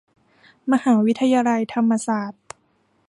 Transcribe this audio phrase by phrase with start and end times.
[0.71, 2.43] มหาวิทยาลัยธรรมศาสตร์